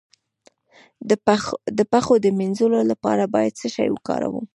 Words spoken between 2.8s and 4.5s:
لپاره باید څه شی وکاروم؟